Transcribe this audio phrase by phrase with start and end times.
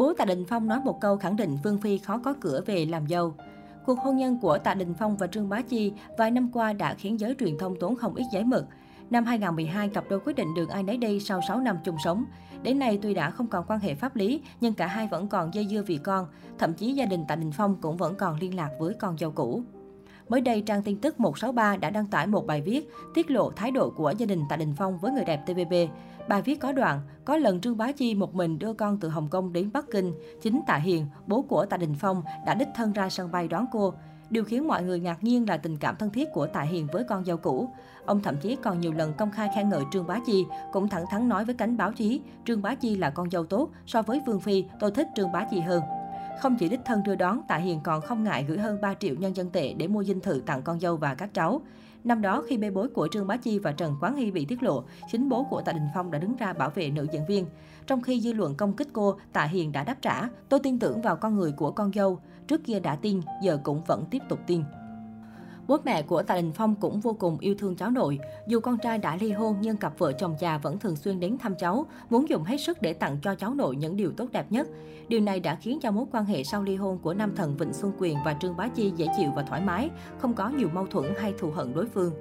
[0.00, 2.84] Bố Tạ Đình Phong nói một câu khẳng định Vương Phi khó có cửa về
[2.84, 3.34] làm dâu.
[3.86, 6.94] Cuộc hôn nhân của Tạ Đình Phong và Trương Bá Chi vài năm qua đã
[6.94, 8.64] khiến giới truyền thông tốn không ít giấy mực.
[9.10, 12.24] Năm 2012, cặp đôi quyết định đường ai nấy đi sau 6 năm chung sống.
[12.62, 15.54] Đến nay tuy đã không còn quan hệ pháp lý, nhưng cả hai vẫn còn
[15.54, 16.26] dây dưa vì con.
[16.58, 19.30] Thậm chí gia đình Tạ Đình Phong cũng vẫn còn liên lạc với con dâu
[19.30, 19.62] cũ.
[20.30, 23.70] Mới đây, trang tin tức 163 đã đăng tải một bài viết tiết lộ thái
[23.70, 25.74] độ của gia đình Tạ Đình Phong với người đẹp TVB.
[26.28, 29.28] Bài viết có đoạn, có lần Trương Bá Chi một mình đưa con từ Hồng
[29.28, 30.12] Kông đến Bắc Kinh.
[30.42, 33.66] Chính Tạ Hiền, bố của Tạ Đình Phong, đã đích thân ra sân bay đón
[33.72, 33.94] cô.
[34.30, 37.04] Điều khiến mọi người ngạc nhiên là tình cảm thân thiết của Tạ Hiền với
[37.04, 37.68] con dâu cũ.
[38.04, 41.04] Ông thậm chí còn nhiều lần công khai khen ngợi Trương Bá Chi, cũng thẳng
[41.10, 44.20] thắn nói với cánh báo chí, Trương Bá Chi là con dâu tốt, so với
[44.26, 45.82] Vương Phi, tôi thích Trương Bá Chi hơn.
[46.40, 49.14] Không chỉ đích thân đưa đón, Tạ Hiền còn không ngại gửi hơn 3 triệu
[49.14, 51.62] nhân dân tệ để mua dinh thự tặng con dâu và các cháu.
[52.04, 54.62] Năm đó, khi bê bối của Trương Bá Chi và Trần Quán Hy bị tiết
[54.62, 57.46] lộ, chính bố của Tạ Đình Phong đã đứng ra bảo vệ nữ diễn viên.
[57.86, 61.02] Trong khi dư luận công kích cô, Tạ Hiền đã đáp trả, tôi tin tưởng
[61.02, 62.18] vào con người của con dâu.
[62.46, 64.62] Trước kia đã tin, giờ cũng vẫn tiếp tục tin.
[65.66, 68.18] Bố mẹ của Tạ Đình Phong cũng vô cùng yêu thương cháu nội.
[68.46, 71.38] Dù con trai đã ly hôn nhưng cặp vợ chồng già vẫn thường xuyên đến
[71.38, 74.52] thăm cháu, muốn dùng hết sức để tặng cho cháu nội những điều tốt đẹp
[74.52, 74.68] nhất.
[75.08, 77.72] Điều này đã khiến cho mối quan hệ sau ly hôn của nam thần Vịnh
[77.72, 80.86] Xuân Quyền và Trương Bá Chi dễ chịu và thoải mái, không có nhiều mâu
[80.86, 82.12] thuẫn hay thù hận đối phương.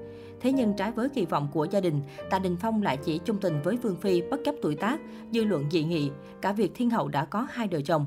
[0.42, 3.38] Thế nhưng trái với kỳ vọng của gia đình, Tạ Đình Phong lại chỉ chung
[3.38, 5.00] tình với Vương Phi bất chấp tuổi tác,
[5.32, 6.12] dư luận dị nghị.
[6.42, 8.06] Cả việc Thiên Hậu đã có hai đời chồng.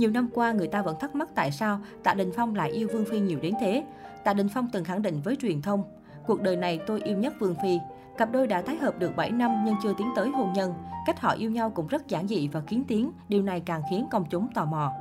[0.00, 2.88] Nhiều năm qua, người ta vẫn thắc mắc tại sao Tạ Đình Phong lại yêu
[2.92, 3.84] Vương Phi nhiều đến thế.
[4.24, 5.84] Tạ Đình Phong từng khẳng định với truyền thông,
[6.26, 7.78] cuộc đời này tôi yêu nhất Vương Phi.
[8.18, 10.74] Cặp đôi đã tái hợp được 7 năm nhưng chưa tiến tới hôn nhân.
[11.06, 13.12] Cách họ yêu nhau cũng rất giản dị và kiến tiếng.
[13.28, 14.92] điều này càng khiến công chúng tò mò.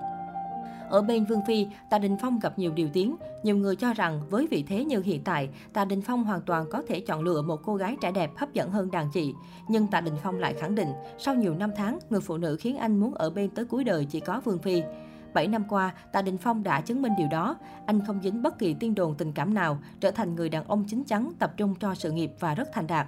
[0.89, 3.15] Ở bên Vương Phi, Tạ Đình Phong gặp nhiều điều tiếng.
[3.43, 6.65] Nhiều người cho rằng với vị thế như hiện tại, Tạ Đình Phong hoàn toàn
[6.71, 9.33] có thể chọn lựa một cô gái trẻ đẹp hấp dẫn hơn đàn chị.
[9.67, 12.77] Nhưng Tạ Đình Phong lại khẳng định, sau nhiều năm tháng, người phụ nữ khiến
[12.77, 14.81] anh muốn ở bên tới cuối đời chỉ có Vương Phi.
[15.33, 17.55] 7 năm qua, Tạ Đình Phong đã chứng minh điều đó.
[17.85, 20.83] Anh không dính bất kỳ tiên đồn tình cảm nào, trở thành người đàn ông
[20.87, 23.07] chính chắn, tập trung cho sự nghiệp và rất thành đạt.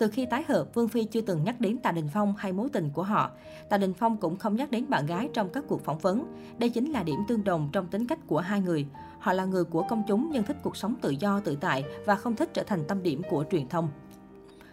[0.00, 2.68] Từ khi tái hợp, Vương Phi chưa từng nhắc đến Tạ Đình Phong hay mối
[2.72, 3.30] tình của họ.
[3.68, 6.24] Tạ Đình Phong cũng không nhắc đến bạn gái trong các cuộc phỏng vấn.
[6.58, 8.86] Đây chính là điểm tương đồng trong tính cách của hai người.
[9.18, 12.14] Họ là người của công chúng nhưng thích cuộc sống tự do, tự tại và
[12.14, 13.88] không thích trở thành tâm điểm của truyền thông.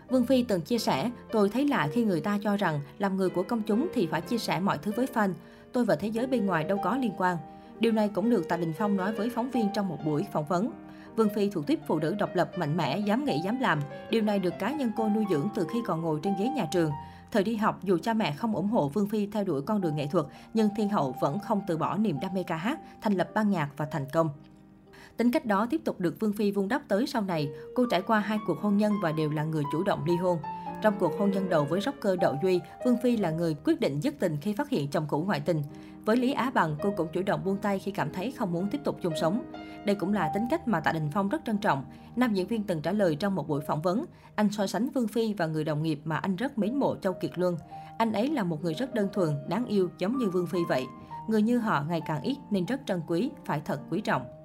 [0.10, 3.30] Vương Phi từng chia sẻ, tôi thấy lạ khi người ta cho rằng làm người
[3.30, 5.34] của công chúng thì phải chia sẻ mọi thứ với fan.
[5.74, 7.38] Tôi và thế giới bên ngoài đâu có liên quan.
[7.80, 10.46] Điều này cũng được Tạ Đình Phong nói với phóng viên trong một buổi phỏng
[10.46, 10.72] vấn.
[11.18, 13.80] Vương Phi thuộc tiếp phụ nữ độc lập, mạnh mẽ, dám nghĩ, dám làm.
[14.10, 16.66] Điều này được cá nhân cô nuôi dưỡng từ khi còn ngồi trên ghế nhà
[16.72, 16.92] trường.
[17.32, 19.96] Thời đi học, dù cha mẹ không ủng hộ Vương Phi theo đuổi con đường
[19.96, 23.14] nghệ thuật, nhưng Thiên Hậu vẫn không từ bỏ niềm đam mê ca hát, thành
[23.14, 24.30] lập ban nhạc và thành công.
[25.18, 27.50] Tính cách đó tiếp tục được Vương Phi vun đắp tới sau này.
[27.76, 30.38] Cô trải qua hai cuộc hôn nhân và đều là người chủ động ly hôn.
[30.82, 34.00] Trong cuộc hôn nhân đầu với rocker Đậu Duy, Vương Phi là người quyết định
[34.00, 35.64] dứt tình khi phát hiện chồng cũ ngoại tình.
[36.06, 38.70] Với Lý Á Bằng, cô cũng chủ động buông tay khi cảm thấy không muốn
[38.70, 39.52] tiếp tục chung sống.
[39.86, 41.86] Đây cũng là tính cách mà Tạ Đình Phong rất trân trọng.
[42.16, 44.06] Nam diễn viên từng trả lời trong một buổi phỏng vấn,
[44.36, 47.14] anh so sánh Vương Phi và người đồng nghiệp mà anh rất mến mộ Châu
[47.14, 47.58] Kiệt Luân.
[47.98, 50.86] Anh ấy là một người rất đơn thuần, đáng yêu giống như Vương Phi vậy.
[51.28, 54.37] Người như họ ngày càng ít nên rất trân quý, phải thật quý trọng.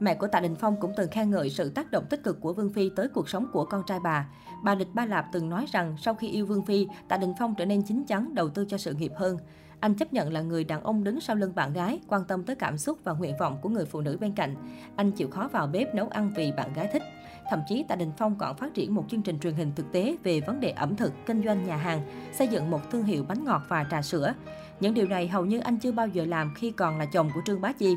[0.00, 2.52] Mẹ của Tạ Đình Phong cũng từng khen ngợi sự tác động tích cực của
[2.52, 4.28] Vương Phi tới cuộc sống của con trai bà.
[4.64, 7.54] Bà Địch Ba Lạp từng nói rằng sau khi yêu Vương Phi, Tạ Đình Phong
[7.54, 9.38] trở nên chín chắn đầu tư cho sự nghiệp hơn.
[9.80, 12.56] Anh chấp nhận là người đàn ông đứng sau lưng bạn gái, quan tâm tới
[12.56, 14.56] cảm xúc và nguyện vọng của người phụ nữ bên cạnh.
[14.96, 17.02] Anh chịu khó vào bếp nấu ăn vì bạn gái thích.
[17.50, 20.16] Thậm chí Tạ Đình Phong còn phát triển một chương trình truyền hình thực tế
[20.22, 22.00] về vấn đề ẩm thực, kinh doanh nhà hàng,
[22.32, 24.34] xây dựng một thương hiệu bánh ngọt và trà sữa.
[24.80, 27.40] Những điều này hầu như anh chưa bao giờ làm khi còn là chồng của
[27.46, 27.96] Trương Bá Chi.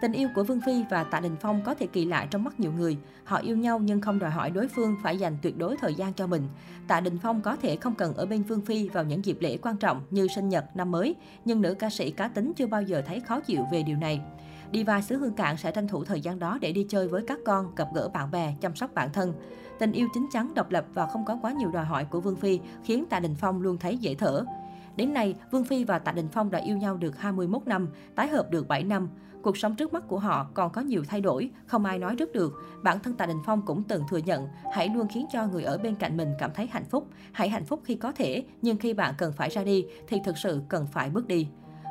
[0.00, 2.60] Tình yêu của Vương Phi và Tạ Đình Phong có thể kỳ lạ trong mắt
[2.60, 2.98] nhiều người.
[3.24, 6.12] Họ yêu nhau nhưng không đòi hỏi đối phương phải dành tuyệt đối thời gian
[6.12, 6.42] cho mình.
[6.88, 9.56] Tạ Đình Phong có thể không cần ở bên Vương Phi vào những dịp lễ
[9.62, 11.14] quan trọng như sinh nhật, năm mới,
[11.44, 14.20] nhưng nữ ca sĩ cá tính chưa bao giờ thấy khó chịu về điều này.
[14.72, 17.38] Diva xứ Hương Cạn sẽ tranh thủ thời gian đó để đi chơi với các
[17.46, 19.32] con, gặp gỡ bạn bè, chăm sóc bản thân.
[19.78, 22.36] Tình yêu chính chắn, độc lập và không có quá nhiều đòi hỏi của Vương
[22.36, 24.44] Phi khiến Tạ Đình Phong luôn thấy dễ thở.
[24.98, 28.28] Đến nay, Vương Phi và Tạ Đình Phong đã yêu nhau được 21 năm, tái
[28.28, 29.08] hợp được 7 năm.
[29.42, 32.32] Cuộc sống trước mắt của họ còn có nhiều thay đổi, không ai nói trước
[32.32, 32.52] được.
[32.82, 35.78] Bản thân Tạ Đình Phong cũng từng thừa nhận, hãy luôn khiến cho người ở
[35.78, 37.08] bên cạnh mình cảm thấy hạnh phúc.
[37.32, 40.38] Hãy hạnh phúc khi có thể, nhưng khi bạn cần phải ra đi thì thực
[40.38, 41.48] sự cần phải bước đi.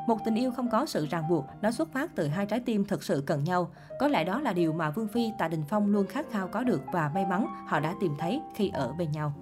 [0.08, 2.84] Một tình yêu không có sự ràng buộc, nó xuất phát từ hai trái tim
[2.84, 3.70] thực sự cần nhau.
[4.00, 6.64] Có lẽ đó là điều mà Vương Phi, Tạ Đình Phong luôn khát khao có
[6.64, 9.32] được và may mắn họ đã tìm thấy khi ở bên nhau.